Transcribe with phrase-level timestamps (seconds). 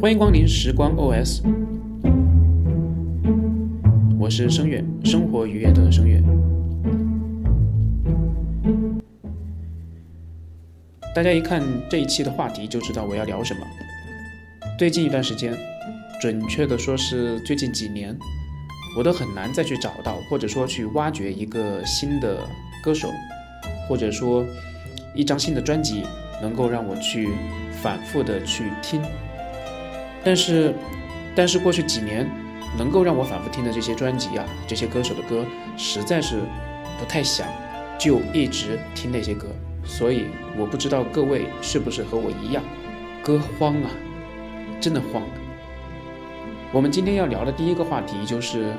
[0.00, 1.40] 欢迎光临时光 OS，
[4.16, 6.22] 我是声乐，生活愉悦的声乐。
[11.12, 13.60] 大家一看这一期的话题就知道我要聊什么。
[14.78, 15.52] 最近一段时间，
[16.20, 18.16] 准确的说是最近几年，
[18.96, 22.38] 我都很难再去找到或者说去挖掘一个新的
[22.84, 23.10] 歌手，
[23.88, 24.46] 或者说
[25.12, 26.04] 一张新的专辑，
[26.40, 27.30] 能够让我去
[27.82, 29.02] 反复的去听。
[30.28, 30.74] 但是，
[31.34, 32.28] 但是过去几年，
[32.76, 35.42] 能够让我反复听的这些专辑啊，这些歌手的歌，
[35.78, 36.40] 实在是
[36.98, 37.48] 不太想
[37.98, 39.46] 就一直听那些歌。
[39.86, 40.26] 所以
[40.58, 42.62] 我不知道各位是不是和我一样，
[43.22, 43.88] 歌荒啊，
[44.78, 45.22] 真的荒。
[46.72, 48.74] 我们今天要聊的第一个话题就是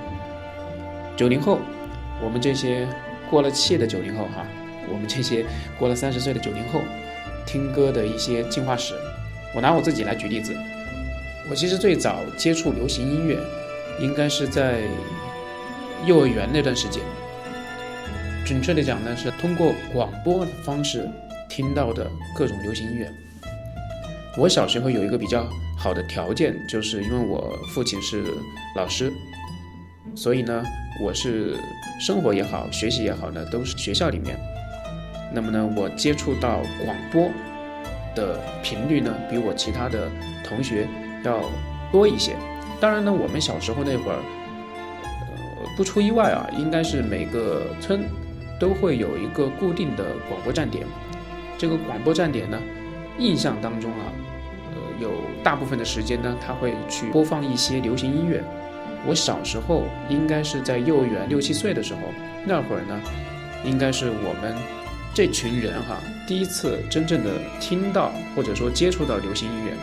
[1.17, 1.57] 九零后，
[2.23, 2.87] 我们这些
[3.27, 4.45] 过了气的九零后哈，
[4.87, 5.43] 我们这些
[5.79, 6.81] 过了三十岁的九零后，
[7.47, 8.93] 听歌的一些进化史。
[9.55, 10.55] 我拿我自己来举例子。
[11.49, 13.39] 我其实最早接触流行音乐，
[13.99, 14.81] 应该是在
[16.05, 17.01] 幼儿园那段时间。
[18.45, 21.09] 准确的讲呢，是通过广播方式
[21.49, 23.11] 听到的各种流行音乐。
[24.37, 28.23] 我小时候有一个比较好的条件，就是因为我父亲是
[28.75, 29.11] 老师，
[30.15, 30.63] 所以呢，
[31.01, 31.57] 我是
[31.99, 34.37] 生活也好，学习也好呢，都是学校里面。
[35.33, 37.27] 那么呢，我接触到广播
[38.15, 40.07] 的频率呢，比我其他的
[40.43, 40.87] 同学。
[41.23, 41.41] 要
[41.91, 42.35] 多一些。
[42.79, 44.19] 当然呢，我们小时候那会儿，
[45.01, 48.03] 呃，不出意外啊，应该是每个村
[48.59, 50.85] 都会有一个固定的广播站点。
[51.57, 52.57] 这个广播站点呢，
[53.17, 54.05] 印象当中啊，
[54.71, 55.11] 呃，有
[55.43, 58.41] 大部分的时间呢，他会去播放一些流行音乐。
[59.05, 61.99] 我小时候应该是在幼儿园六七岁的时候，
[62.45, 62.99] 那会儿呢，
[63.65, 64.55] 应该是我们
[65.13, 69.73] 这群人哈，第一次真正的听到或者说接触到流行音乐。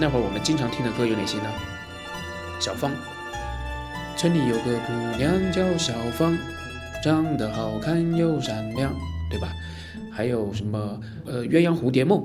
[0.00, 1.50] 那会儿我们经常听的歌有哪些呢？
[2.60, 2.92] 小芳，
[4.16, 6.38] 村里有个姑娘叫小芳，
[7.02, 8.92] 长得好看又善良，
[9.28, 9.52] 对吧？
[10.12, 12.24] 还有什么呃鸳鸯蝴蝶梦，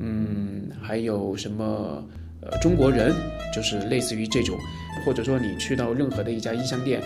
[0.00, 2.04] 嗯，还有什么
[2.42, 3.14] 呃中国人，
[3.54, 4.58] 就是类似于这种，
[5.04, 7.02] 或者说你去到任何的一家音像店，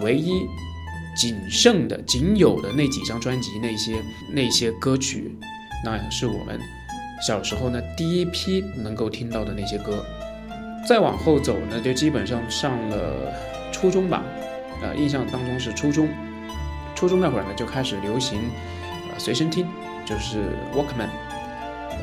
[0.00, 0.32] 唯一
[1.16, 5.38] 仅剩的、仅有的那几张专辑，那些那些歌曲，
[5.84, 6.60] 那是我们。
[7.20, 10.04] 小时候呢，第一批能够听到的那些歌，
[10.86, 13.32] 再往后走呢，就基本上上了
[13.72, 14.22] 初中吧，
[14.82, 16.08] 呃，印象当中是初中，
[16.94, 18.38] 初中那会儿呢就开始流行，
[19.10, 19.66] 呃，随身听，
[20.06, 20.38] 就是
[20.72, 21.08] Walkman，
[21.90, 21.96] 呃，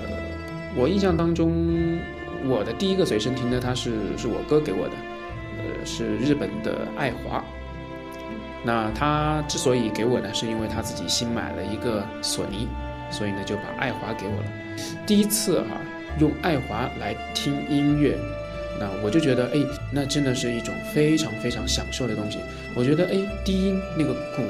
[0.76, 1.98] 我印象当中，
[2.46, 4.94] 我的第一个随身听呢，它是是我哥给我的，
[5.58, 7.42] 呃，是日本的爱华，
[8.64, 12.68] 那他之所以给我呢，是因为他自己新买了一个索尼。
[13.12, 14.48] 所以呢，就把爱华给我了。
[15.06, 15.80] 第一次哈，
[16.20, 18.18] 用爱华来听音乐，
[18.80, 19.60] 那我就觉得，哎，
[19.92, 22.40] 那真的是一种非常非常享受的东西。
[22.76, 24.44] 我觉得，哎，低音那个鼓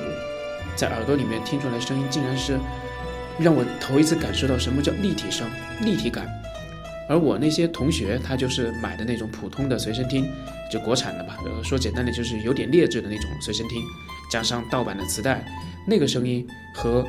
[0.75, 2.57] 在耳朵里面听出来声音，竟然是
[3.37, 5.47] 让我头一次感受到什么叫立体声、
[5.81, 6.27] 立体感。
[7.07, 10.27] 而我那些同学，他就是买的那种普通的随身听，
[10.71, 13.79] 就国产的吧，呃，说简单的就是有点劣质的那种随身听，
[14.31, 15.45] 加上盗版的磁带，
[15.85, 17.05] 那个声音和。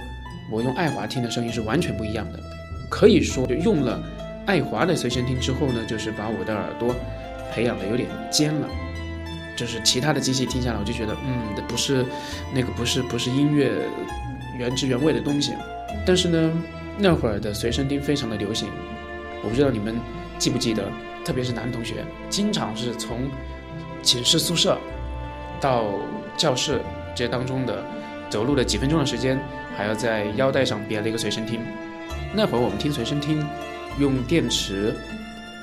[0.51, 2.39] 我用爱华听的声音是完全不一样的，
[2.89, 4.03] 可以说用了
[4.47, 6.95] 爱华的随身听之后呢，就是把我的耳朵
[7.53, 8.69] 培养的有点尖了。
[9.57, 12.05] 就是其他的机器听下来，我就觉得，嗯，不是
[12.55, 13.73] 那个不是不是音乐
[14.59, 15.55] 原汁原味的东西。
[16.05, 16.53] 但是呢，
[16.99, 18.69] 那会儿的随身听非常的流行，
[19.43, 19.97] 我不知道你们
[20.39, 20.85] 记不记得，
[21.25, 23.31] 特别是男同学，经常是从
[24.03, 24.77] 寝室宿舍
[25.59, 25.87] 到
[26.37, 26.83] 教室
[27.15, 27.83] 这当中的
[28.29, 29.41] 走路的几分钟的时间。
[29.77, 31.61] 还要在腰带上别了一个随身听。
[32.35, 33.45] 那会儿我们听随身听，
[34.01, 34.95] 用电池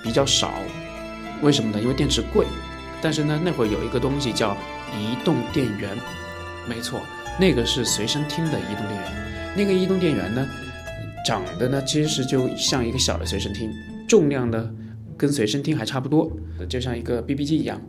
[0.03, 0.53] 比较少，
[1.41, 1.81] 为什么呢？
[1.81, 2.45] 因为电池贵。
[3.01, 4.55] 但是呢，那会儿有一个东西叫
[4.97, 5.89] 移动电源，
[6.69, 7.01] 没错，
[7.37, 9.55] 那个是随身听的移动电源。
[9.57, 10.47] 那个移动电源呢，
[11.25, 13.69] 长得呢其实就像一个小的随身听，
[14.07, 14.69] 重量呢
[15.17, 16.31] 跟随身听还差不多，
[16.69, 17.81] 就像一个 BB 机一样，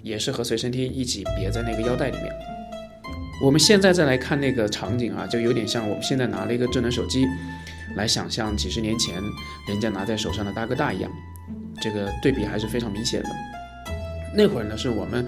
[0.00, 2.32] 也是和随身听一起别在那个腰带里面。
[3.38, 7.26] 我们现在再来看那个场景啊，就有点像我们现在拿了一个智能手机，
[7.94, 9.14] 来想象几十年前
[9.68, 11.10] 人家拿在手上的大哥大一样，
[11.80, 13.28] 这个对比还是非常明显的。
[14.34, 15.26] 那会儿呢，是我们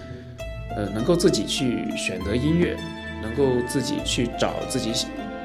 [0.75, 2.79] 呃能够自己去选择音乐，
[3.23, 4.91] 能够自己去找自己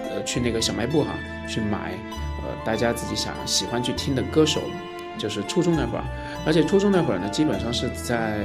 [0.10, 1.16] 呃去那个小卖部哈
[1.50, 1.92] 去买
[2.44, 4.62] 呃大家自己想喜欢去听的歌手，
[5.18, 6.04] 就是初中那会儿，
[6.46, 8.40] 而且初中那会儿呢，基本上是在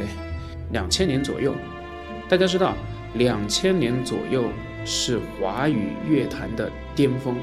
[0.72, 1.54] 两千年左右，
[2.28, 2.74] 大家知道。
[3.18, 4.44] 两千年左右
[4.86, 7.34] 是华语乐坛的巅峰，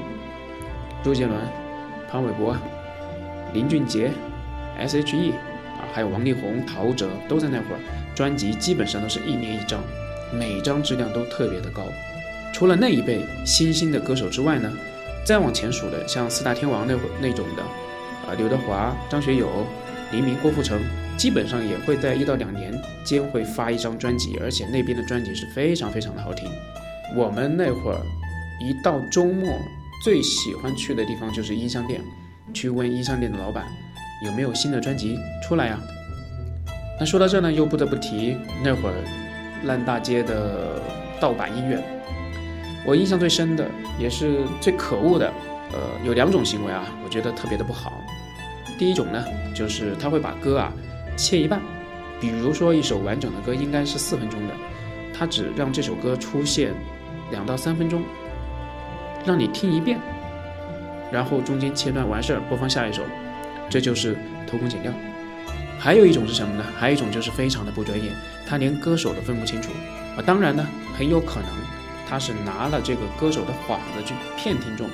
[1.04, 1.38] 周杰伦、
[2.10, 2.56] 潘玮柏、
[3.52, 4.10] 林俊杰
[4.78, 7.80] ，S.H.E 啊，还有王力宏、陶喆都在那会儿，
[8.14, 9.78] 专辑基本上都是一年一张，
[10.32, 11.82] 每张质量都特别的高。
[12.54, 14.72] 除了那一辈新兴的歌手之外呢，
[15.26, 17.62] 再往前数的，像四大天王那会那种的，
[18.26, 19.66] 啊，刘德华、张学友、
[20.10, 20.80] 黎明、郭富城，
[21.16, 22.72] 基本上也会在一到两年
[23.04, 26.48] 间会发一张专辑，而且那边的专辑是非常非常的好听。
[27.14, 28.00] 我们那会儿
[28.60, 29.58] 一到周末，
[30.04, 32.00] 最喜欢去的地方就是音像店，
[32.52, 33.64] 去问音像店的老板。
[34.24, 35.78] 有没有新的专辑出来呀？
[36.98, 38.34] 那说到这呢，又不得不提
[38.64, 38.94] 那会儿
[39.64, 40.80] 烂大街的
[41.20, 41.78] 盗版音乐。
[42.86, 43.68] 我印象最深的，
[43.98, 45.30] 也是最可恶的，
[45.72, 47.92] 呃，有两种行为啊，我觉得特别的不好。
[48.78, 49.22] 第一种呢，
[49.54, 50.72] 就是他会把歌啊
[51.16, 51.60] 切一半，
[52.20, 54.54] 比如说一首完整的歌应该是四分钟的，
[55.12, 56.72] 他只让这首歌出现
[57.30, 58.02] 两到三分钟，
[59.24, 59.98] 让你听一遍，
[61.10, 63.02] 然后中间切断完事儿，播放下一首。
[63.68, 64.16] 这就是
[64.46, 64.92] 偷工减料，
[65.76, 66.64] 还有一种是什么呢？
[66.78, 68.12] 还有一种就是非常的不专业，
[68.46, 69.72] 他连歌手都分不清楚
[70.16, 70.22] 啊！
[70.24, 70.64] 当然呢，
[70.96, 71.50] 很有可能
[72.08, 74.88] 他是拿了这个歌手的幌子去骗听众。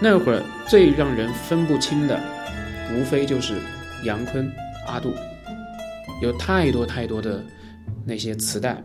[0.00, 2.20] 那会儿最让人分不清的，
[2.94, 3.60] 无非就是
[4.04, 4.48] 杨坤、
[4.86, 5.16] 阿杜，
[6.20, 7.42] 有太多太多的
[8.04, 8.82] 那些磁带，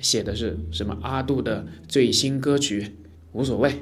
[0.00, 2.96] 写的是什么阿杜的最新歌曲
[3.32, 3.74] 无所谓，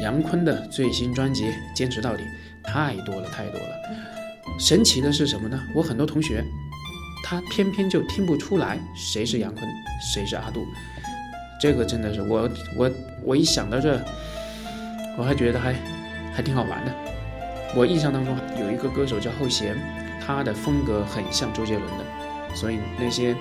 [0.00, 2.22] 杨坤的最新专辑坚持到底。
[2.70, 3.66] 太多了，太多了。
[4.58, 5.58] 神奇的是什么呢？
[5.74, 6.44] 我很多同学，
[7.24, 9.66] 他偏偏就听不出来谁是杨坤，
[10.12, 10.66] 谁是阿杜。
[11.58, 12.90] 这个真的是我，我，
[13.24, 13.98] 我一想到这，
[15.16, 15.74] 我还觉得还
[16.34, 16.92] 还挺好玩的。
[17.74, 19.74] 我印象当中有一个歌手叫后弦，
[20.28, 22.04] 他的风格很像周杰伦的，
[22.54, 23.34] 所以那些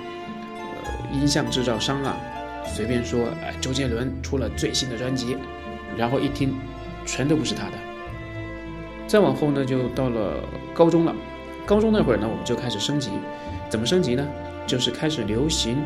[0.54, 2.16] 呃音像制造商啊，
[2.66, 5.36] 随便说哎周杰伦出了最新的专辑，
[5.98, 6.56] 然后一听，
[7.06, 7.74] 全都不是他的。
[9.06, 10.42] 再往后呢，就到了
[10.74, 11.14] 高中了。
[11.66, 13.12] 高中那会儿呢，我们就开始升级。
[13.70, 14.26] 怎么升级呢？
[14.66, 15.84] 就是开始流行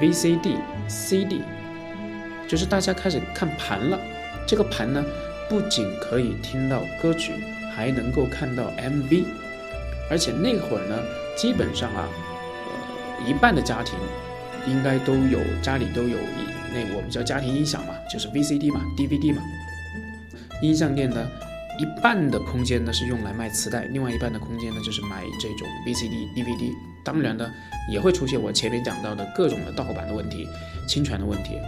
[0.00, 0.56] VCD、
[0.86, 1.42] CD，
[2.46, 3.98] 就是大家开始看盘了。
[4.46, 5.04] 这个盘呢，
[5.50, 7.32] 不仅可以听到歌曲，
[7.74, 9.24] 还能够看到 MV。
[10.10, 10.98] 而且那会儿呢，
[11.36, 12.08] 基本上啊，
[12.66, 13.94] 呃，一半的家庭
[14.66, 19.42] 应该都有家里都有一那我们叫家庭音响嘛，就是 VCD 嘛、DVD 嘛。
[20.62, 21.26] 音像店呢。
[21.76, 26.72] 一半的空间呢是用来卖磁带，另外一半的空间呢就是买这种 VCD、DVD。
[27.02, 27.50] 当然呢，
[27.90, 30.46] 也会出现我前面讲到的各种的盗版的问题、
[30.86, 31.58] 侵权的问题，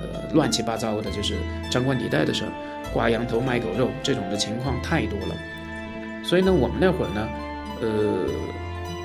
[0.00, 1.34] 呃，乱七八糟的，就是
[1.68, 2.52] 张冠李戴的事儿，
[2.92, 5.34] 挂羊头卖狗肉这种的情况太多了。
[6.22, 7.28] 所以呢，我们那会儿呢，
[7.80, 8.26] 呃，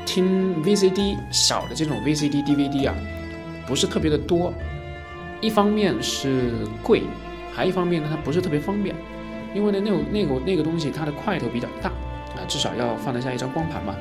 [0.06, 2.96] 听 VCD 小的这种 VCD、DVD 啊，
[3.66, 4.54] 不是特别的多。
[5.42, 6.52] 一方面是
[6.84, 7.04] 贵，
[7.54, 8.96] 还一方面呢，它不是特别方便。
[9.54, 13.96] 因为呢，那种那个那个东西，它的块头比较大啊，至少要放得下一张光盘嘛。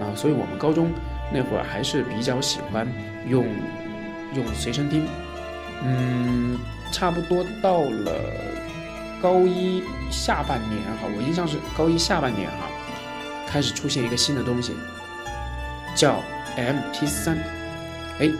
[0.00, 0.90] 那所以我们高中
[1.32, 2.86] 那会儿还是比较喜欢
[3.28, 3.44] 用
[4.34, 5.04] 用随身听。
[5.84, 6.58] 嗯，
[6.90, 8.12] 差不多到了
[9.20, 12.67] 高一下半年哈，我印象是高一下半年哈，
[13.48, 14.72] 开始出现一个新的东西，
[15.96, 16.22] 叫
[16.56, 17.36] MP3。
[18.20, 18.30] 哎，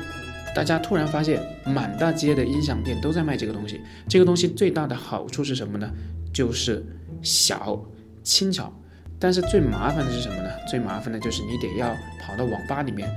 [0.54, 3.80] 大家突然发现满大街的音响店都在卖这个东西。
[4.08, 5.90] 这个东西最大的好处是什么呢？
[6.32, 6.84] 就是
[7.22, 7.82] 小
[8.22, 8.72] 轻巧，
[9.18, 10.50] 但是最麻烦的是什么呢？
[10.68, 13.08] 最麻烦的就是你得要跑到网吧里面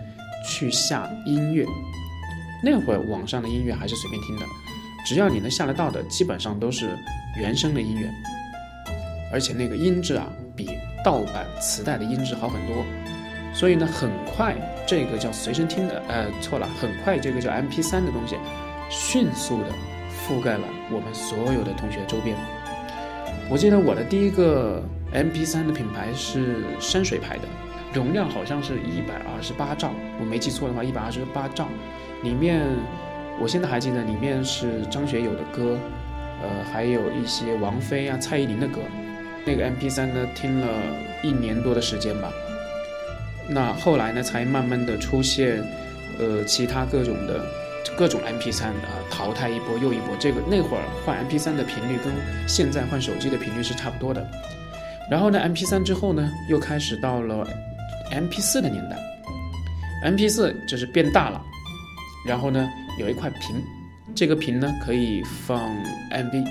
[0.47, 1.65] 去下音乐。
[2.63, 4.45] 那会儿网上的音乐还是随便听的，
[5.05, 6.95] 只要你能下得到的，基本上都是
[7.37, 8.07] 原声的音乐，
[9.33, 10.69] 而且那个音质啊，比
[11.03, 12.85] 盗版磁带的音质好很多。
[13.53, 14.55] 所以呢，很快
[14.87, 18.37] 这个叫随身听的，呃，错了，很快这个叫 MP3 的东西，
[18.89, 19.67] 迅速的
[20.09, 22.37] 覆盖了我们所有的同学周边。
[23.49, 24.81] 我记得我的第一个
[25.13, 27.43] MP3 的品牌是山水牌的，
[27.93, 31.67] 容量好像是一百二十八兆，我没记错的话，一百二十八兆，
[32.23, 32.65] 里面
[33.37, 35.77] 我现在还记得里面是张学友的歌，
[36.41, 38.79] 呃，还有一些王菲啊、蔡依林的歌。
[39.45, 40.67] 那个 MP3 呢，听了
[41.21, 42.31] 一年多的时间吧。
[43.49, 45.63] 那后来呢，才慢慢的出现，
[46.19, 47.43] 呃，其他各种的。
[47.97, 50.15] 各种 MP3 啊，淘汰一波又一波。
[50.17, 52.13] 这个那会儿换 MP3 的频率跟
[52.47, 54.25] 现在换手机的频率是差不多的。
[55.09, 57.45] 然后呢，MP3 之后呢，又开始到了
[58.11, 58.97] MP4 的年代。
[60.09, 61.41] MP4 就是变大了，
[62.25, 62.67] 然后呢，
[62.97, 63.61] 有一块屏，
[64.15, 65.59] 这个屏呢可以放
[66.11, 66.45] MV。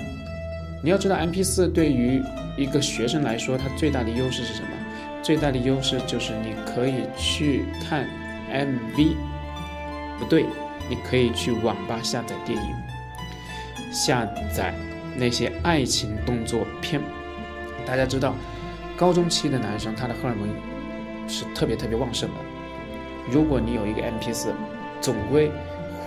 [0.81, 2.21] 你要知道，MP4 对于
[2.57, 4.69] 一个学生来说，它最大的优势是什么？
[5.21, 8.07] 最大的优势就是你可以去看
[8.51, 9.15] MV。
[10.19, 10.45] 不对。
[10.89, 12.75] 你可以去网吧下载电影，
[13.93, 14.73] 下载
[15.15, 16.99] 那些爱情动作片。
[17.85, 18.35] 大家知道，
[18.97, 20.49] 高中期的男生他的荷尔蒙
[21.29, 22.35] 是特别特别旺盛的。
[23.31, 24.49] 如果你有一个 MP4，
[24.99, 25.49] 总归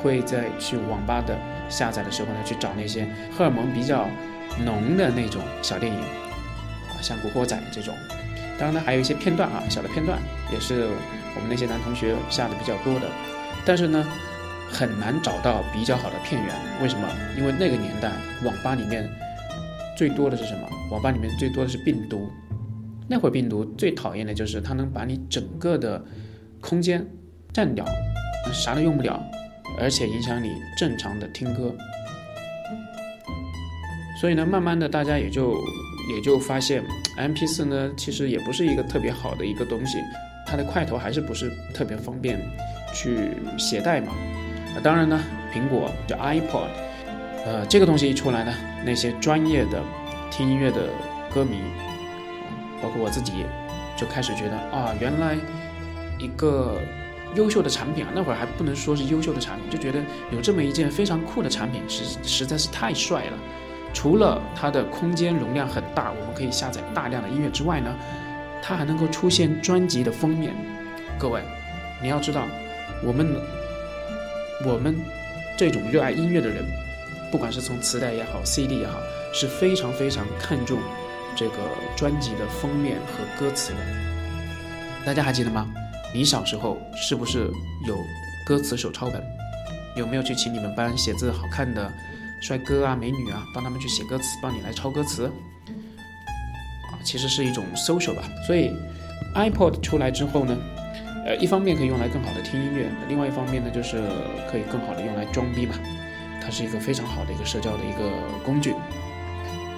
[0.03, 1.39] 会在去网吧的
[1.71, 4.07] 下载的时候呢，去找那些荷尔蒙比较
[4.63, 7.95] 浓的那种小电影，啊，像《古惑仔》这种。
[8.59, 10.19] 当然呢，还有一些片段啊，小的片段
[10.53, 10.89] 也是
[11.35, 13.09] 我们那些男同学下的比较多的。
[13.67, 14.07] 但是呢，
[14.71, 16.55] 很难找到比较好的片源。
[16.83, 17.09] 为什么？
[17.37, 18.13] 因为那个年代
[18.45, 19.09] 网吧里面
[19.97, 20.69] 最多的是什么？
[20.91, 22.31] 网吧里面最多的是病毒。
[23.09, 26.03] 那会儿病毒最讨厌的就是它能把你整个的
[26.61, 27.05] 空间
[27.53, 27.85] 占掉，
[28.53, 29.21] 啥都用不了，
[29.79, 31.75] 而且影响你正常的听歌。
[34.25, 35.55] 所以呢，慢慢的大家也就
[36.09, 36.83] 也就发现
[37.19, 39.99] ，MP4 呢其实也不是一个特别好的一个东西，
[40.47, 42.41] 它的块头还是不是特别方便
[42.95, 44.15] 去携带嘛。
[44.83, 46.69] 当然呢，苹果叫 iPod，
[47.45, 49.83] 呃，这个东西一出来呢，那些专业的
[50.31, 50.89] 听音乐的
[51.31, 51.59] 歌迷。
[52.83, 53.45] 包括我自己，
[53.95, 55.37] 就开始觉得啊，原来
[56.19, 56.81] 一个
[57.35, 63.39] 优秀的产品啊，那会儿还不能说是优秀的产品，就觉得有这么一件非常酷的产品，实实在是太帅了。
[63.95, 67.95] 除了它的空间容量很大，我们可以下载大量的音乐之外呢，
[68.61, 70.53] 它还能够出现专辑的封面。
[71.19, 71.41] 各位，
[72.03, 72.45] 你要知道，
[73.03, 73.27] 我们
[74.67, 74.95] 我们
[75.57, 76.65] 这种热爱音乐的人，
[77.31, 78.99] 不管是从磁带也好，CD 也好，
[79.33, 80.79] 是非常非常看重。
[81.37, 81.57] 这个
[81.97, 83.79] 专辑的封面和歌词的，
[85.05, 85.67] 大家还记得吗？
[86.13, 87.51] 你小时候是不是
[87.87, 87.97] 有
[88.47, 89.21] 歌词手抄本？
[89.97, 91.93] 有没有去请你们班写字好看的
[92.45, 95.33] 帅哥啊、美女啊，帮他们去写歌词，帮你来抄歌词？
[96.91, 98.23] 啊，其实是一种 social 吧。
[98.47, 98.71] 所以
[99.35, 100.55] ，iPod 出来之后呢，
[101.25, 103.97] 呃，一方面可以用来更好的听音乐，另外一方面呢，就是
[104.53, 105.75] 可以更好的用来装逼嘛。
[106.43, 108.11] 它是一个非常好的一个社交的一个
[108.45, 108.75] 工具。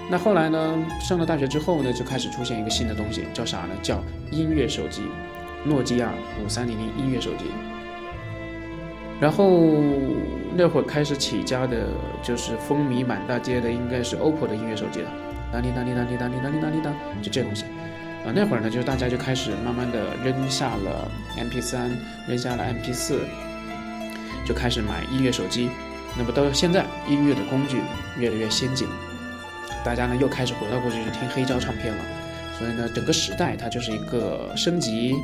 [0.09, 0.85] 那后来呢？
[0.99, 3.75] 上了大学之后呢，就开始出现一个新的东西，叫啥呢？
[3.81, 5.03] 叫音乐手机，
[5.63, 6.11] 诺基亚
[6.43, 7.45] 五三零零音乐手机。
[9.19, 9.71] 然后
[10.55, 11.87] 那会儿开始起家的，
[12.21, 15.11] 就是风靡满大街的，应该是 OPPO 的音乐手机了。
[15.51, 17.63] 当滴当滴当滴当滴当滴当滴当，就这东西。
[18.25, 21.89] 啊，那会儿呢，就大家就开始慢慢的扔下了 MP3，
[22.27, 23.15] 扔下了 MP4，
[24.45, 25.69] 就开始买音乐手机。
[26.17, 27.77] 那么到现在，音乐的工具
[28.19, 28.87] 越来越先进。
[29.85, 32.03] 大家呢又开始回到过去去听黑胶唱片了，
[32.57, 35.15] 所以呢，整个时代它就是一个升级、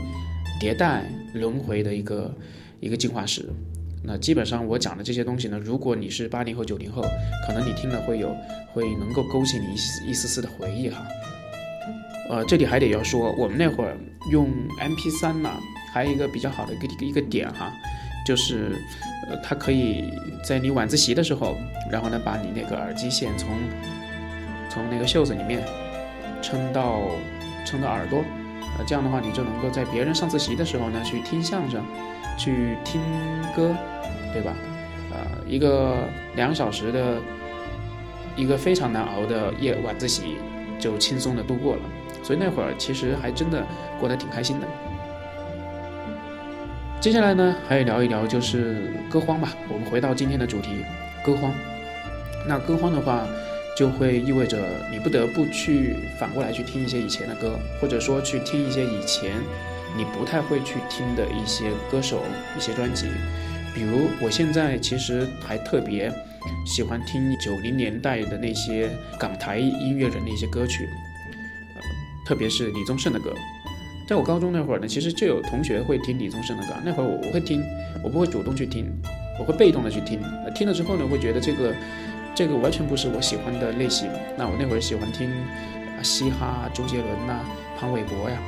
[0.61, 2.33] 迭代、轮回的一个
[2.79, 3.49] 一个进化史。
[4.05, 7.01] 那基本上我讲的这些东西呢，如果你是八零后、九零后，
[7.47, 8.35] 可能你听了会有
[8.73, 11.05] 会能够勾起你一丝一丝丝的回忆哈。
[12.29, 13.97] 呃，这里还得要说，我们那会儿
[14.29, 15.49] 用 MP 三呢，
[15.93, 17.71] 还有一个比较好的一个一个点哈，
[18.25, 18.75] 就是
[19.29, 20.11] 呃，它可以
[20.43, 21.55] 在你晚自习的时候，
[21.89, 23.49] 然后呢，把你那个耳机线从
[24.69, 25.61] 从那个袖子里面
[26.41, 27.01] 撑到
[27.65, 28.19] 撑到耳朵，
[28.77, 31.83] 呃，这样的话你就能够在别人上自习的时候呢去听相声，
[32.37, 33.01] 去听
[33.55, 33.75] 歌，
[34.31, 34.53] 对吧？
[35.11, 37.17] 呃，一个两小时的
[38.35, 40.37] 一个非常难熬的夜晚自习
[40.79, 41.81] 就轻松的度过了，
[42.23, 43.65] 所以那会儿其实还真的
[43.99, 44.67] 过得挺开心的。
[46.99, 49.53] 接下来呢，还要聊一聊就是歌荒吧。
[49.69, 50.83] 我们回到今天的主题，
[51.23, 51.53] 歌荒。
[52.47, 53.25] 那歌荒的话。
[53.75, 54.59] 就会意味着
[54.91, 59.31] 你不得不去反过来去听一些以前的歌，或者说去听一些以前
[59.95, 62.23] 你不太会去听的一些歌手、
[62.57, 63.07] 一些专辑。
[63.73, 66.11] 比如我现在其实还特别
[66.65, 70.87] 喜欢听九零年代的那些港台音乐人的一些歌曲，
[71.75, 71.81] 呃，
[72.25, 73.33] 特别是李宗盛的歌。
[74.07, 77.63] 在我高中那会儿呢，其实就有同学会听李宗盛的歌，那会儿我我会听，
[78.03, 78.91] 我不会主动去听，
[79.39, 80.19] 我会被动的去听。
[80.53, 81.73] 听了之后呢，会觉得这个。
[82.35, 84.09] 这个完全不是我喜欢的类型。
[84.35, 85.29] 那我那会儿喜欢听
[86.01, 87.45] 嘻哈，周杰伦呐，
[87.79, 88.41] 潘玮柏呀，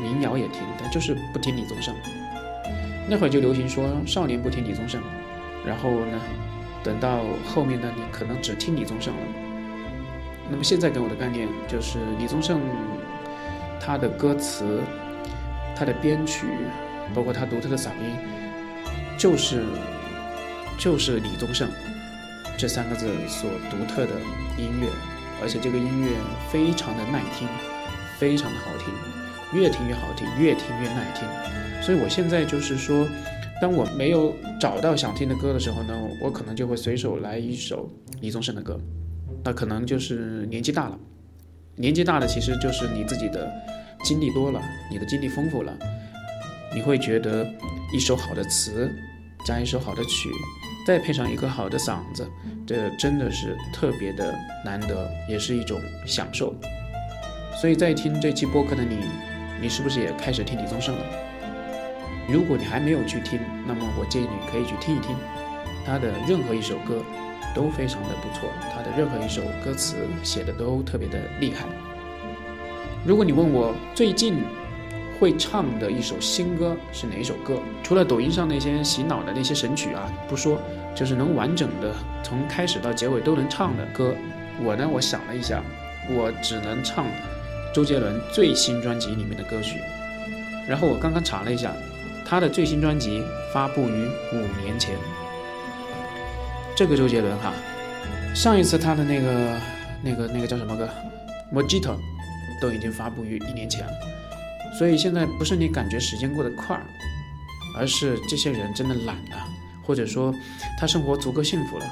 [0.00, 1.94] 民谣也听，但就是不听李宗盛。
[3.08, 5.00] 那会儿就流行说少年不听李宗盛，
[5.64, 6.20] 然后呢，
[6.82, 9.20] 等到后面呢，你可能只听李宗盛了。
[10.50, 12.60] 那么现在给我的概念就是李宗盛，
[13.80, 14.80] 他的歌词，
[15.76, 16.46] 他的编曲，
[17.14, 18.16] 包括他独特的嗓音，
[19.18, 19.64] 就是
[20.78, 21.68] 就是李宗盛。
[22.56, 24.12] 这三个字所独特的
[24.56, 24.88] 音乐，
[25.42, 26.08] 而且这个音乐
[26.50, 27.48] 非常的耐听，
[28.18, 28.94] 非常的好听，
[29.54, 31.26] 越听越好听，越听越耐听。
[31.82, 33.06] 所以我现在就是说，
[33.60, 37.88] 当我没有找到想听的歌的时候呢，我可能就会随手来一首
[38.20, 38.78] 李宗盛的歌。
[39.44, 40.98] 那可能就是年纪大了，
[41.76, 43.50] 年纪大了其实就是你自己的
[44.02, 45.72] 经历多了，你的经历丰富了，
[46.74, 47.46] 你会觉得
[47.92, 48.90] 一首好的词
[49.46, 50.30] 加一首好的曲。
[50.86, 52.28] 再配上一个好的嗓子，
[52.66, 56.54] 这真的是特别的难得，也是一种享受。
[57.58, 58.98] 所以在听这期播客的你，
[59.60, 61.04] 你是不是也开始听李宗盛了？
[62.28, 65.14] 如果你还没有去听，那么我建议你可以去听一听
[65.84, 67.02] 他的任何一首歌，
[67.54, 68.48] 都非常的不错。
[68.74, 71.66] 他的任何一首歌词写的都特别的厉害。
[73.04, 74.42] 如果你问我最近
[75.20, 80.58] 会唱的一首新歌是哪一首歌，除了抖音上那些洗脑的那些神曲啊不说，
[80.94, 84.14] 就是能完整的从开始到结尾都能唱的歌，
[84.62, 85.62] 我呢我想了一下，
[86.08, 87.04] 我只能唱
[87.74, 89.80] 周杰伦最新专辑里面的歌曲。
[90.66, 91.72] 然后我刚刚查了一下。
[92.26, 94.96] 他的最新专辑发布于五年前。
[96.74, 97.52] 这个周杰伦哈，
[98.34, 99.60] 上一次他的那个、
[100.02, 100.88] 那个、那个叫什么歌，
[101.54, 101.90] 《Mojito》，
[102.62, 103.92] 都已经发布于一年前了。
[104.78, 106.80] 所以现在不是你感觉时间过得快，
[107.76, 109.46] 而是这些人真的懒了，
[109.86, 110.34] 或者说
[110.80, 111.84] 他生活足够幸福了，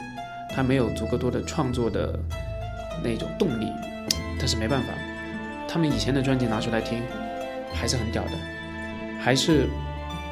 [0.56, 2.18] 他没有足够多的创作的
[3.04, 3.70] 那种动力。
[4.38, 4.88] 但是没办法，
[5.72, 7.00] 他们以前的专辑拿出来听，
[7.72, 8.32] 还是很屌的，
[9.20, 9.68] 还是。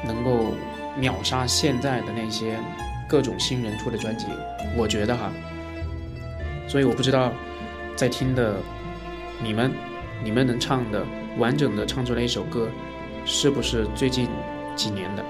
[0.03, 0.55] 能够
[0.97, 2.57] 秒杀现在的那些
[3.07, 4.25] 各种新人出的专辑，
[4.75, 5.31] 我觉得哈，
[6.67, 7.31] 所以我不知道
[7.95, 8.55] 在听的
[9.43, 9.71] 你们，
[10.23, 11.05] 你们能唱的
[11.37, 12.67] 完整的唱出来一首歌，
[13.27, 14.27] 是不是最近
[14.75, 15.23] 几年的？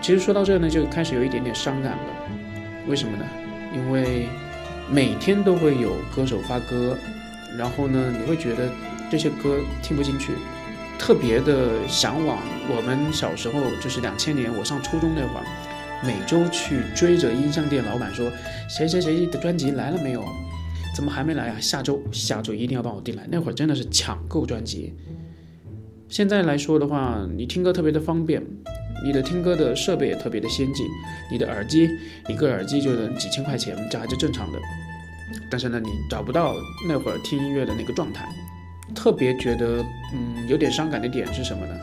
[0.00, 1.98] 其实说到这呢，就开始有一点点伤感了。
[2.86, 3.24] 为什么呢？
[3.74, 4.28] 因为
[4.88, 6.96] 每天都会有歌手发歌，
[7.56, 8.68] 然后呢，你会觉得
[9.10, 10.32] 这些歌听不进去。
[10.98, 15.44] 特别的向往，我们小时候就是两千年，我上初中那会儿，
[16.02, 18.32] 每周去追着音像店老板说，
[18.68, 20.24] 谁谁谁的专辑来了没有？
[20.94, 21.56] 怎么还没来啊？
[21.60, 23.26] 下周下周一定要帮我订来。
[23.30, 24.94] 那会儿真的是抢购专辑。
[26.08, 28.42] 现在来说的话，你听歌特别的方便，
[29.04, 30.86] 你的听歌的设备也特别的先进，
[31.30, 31.90] 你的耳机
[32.28, 34.58] 一个耳机就能几千块钱，这还是正常的。
[35.50, 36.54] 但是呢，你找不到
[36.88, 38.28] 那会儿听音乐的那个状态。
[38.94, 41.74] 特别觉得，嗯，有点伤感的点是什么呢？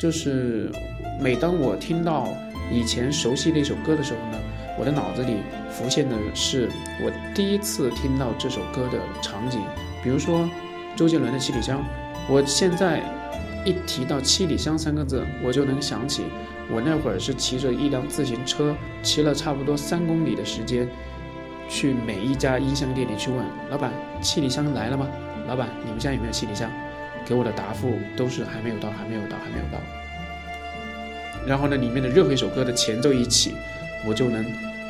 [0.00, 0.70] 就是
[1.20, 2.28] 每当我听到
[2.70, 4.38] 以前熟悉的一首歌的时候呢，
[4.78, 5.36] 我的脑子里
[5.70, 6.68] 浮现的是
[7.02, 9.60] 我第一次听到这首歌的场景。
[10.02, 10.48] 比如说
[10.94, 11.78] 周杰伦的《七里香》，
[12.28, 13.00] 我现在
[13.64, 16.24] 一提到“七里香”三个字，我就能想起
[16.70, 20.88] 我那会儿是骑着一辆自行车，骑了差不多三公里的时间，
[21.68, 25.08] 去每一家音像店里去问老板：“七里香来了吗？”
[25.48, 26.70] 老板，你们家有没有七里香？
[27.24, 29.78] 给我的答复都是还没有到，还没有到，还没有到。
[31.46, 33.54] 然后呢，里面的任何一首歌的前奏一起，
[34.06, 34.44] 我就能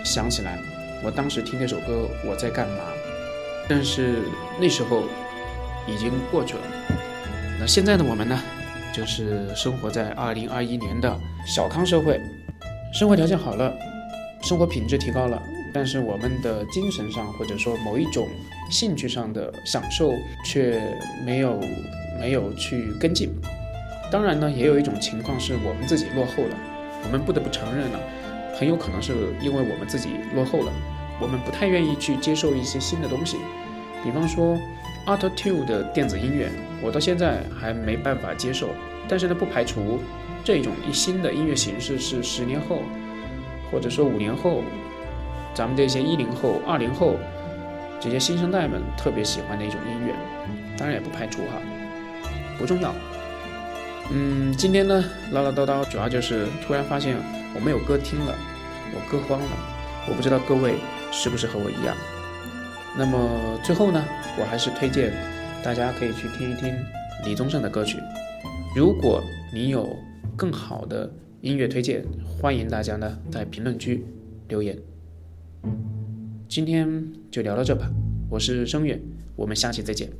[0.04, 0.58] 想起来
[1.02, 2.76] 我当时听那首歌我在干嘛。
[3.68, 4.22] 但是
[4.60, 5.04] 那时候
[5.86, 6.60] 已经过去了。
[7.60, 8.38] 那现在的我们呢，
[8.92, 12.20] 就是生活在二零二一年的小康社会，
[12.92, 13.72] 生活条件好了，
[14.42, 15.42] 生活品质提高了。
[15.74, 18.28] 但是我们的精神上，或者说某一种
[18.70, 20.12] 兴趣上的享受，
[20.44, 20.80] 却
[21.24, 21.58] 没有
[22.20, 23.30] 没有去跟进。
[24.10, 26.56] 当然呢，也有一种情况是我们自己落后了。
[27.04, 27.98] 我们不得不承认呢，
[28.54, 30.72] 很有可能是因为我们自己落后了，
[31.18, 33.38] 我们不太愿意去接受一些新的东西。
[34.04, 34.58] 比方说
[35.06, 36.50] ，Auto t u e 的电子音乐，
[36.82, 38.68] 我到现在还没办法接受。
[39.08, 39.98] 但是呢，不排除
[40.44, 42.82] 这种一新的音乐形式是十年后，
[43.70, 44.62] 或者说五年后。
[45.54, 47.16] 咱们这些一零后、二零后
[48.00, 50.14] 这些新生代们特别喜欢的一种音乐，
[50.76, 51.60] 当然也不排除哈，
[52.58, 52.94] 不重要。
[54.10, 57.16] 嗯，今天呢唠唠叨叨，主要就是突然发现
[57.54, 58.34] 我没有歌听了，
[58.94, 59.46] 我歌荒了。
[60.08, 60.74] 我不知道各位
[61.12, 61.94] 是不是和我一样。
[62.98, 64.04] 那么最后呢，
[64.38, 65.12] 我还是推荐
[65.62, 66.74] 大家可以去听一听
[67.24, 67.98] 李宗盛的歌曲。
[68.74, 69.22] 如果
[69.54, 69.96] 你有
[70.36, 71.08] 更好的
[71.40, 72.04] 音乐推荐，
[72.40, 74.04] 欢迎大家呢在评论区
[74.48, 74.76] 留言。
[76.48, 77.90] 今天就聊到这吧，
[78.28, 79.00] 我是声月，
[79.36, 80.10] 我们下期再见。